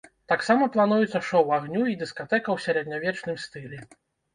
[0.31, 3.79] Таксама плануецца шоў агню і дыскатэка ў сярэднявечным стылі.